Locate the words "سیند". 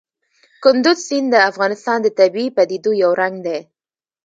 1.07-1.29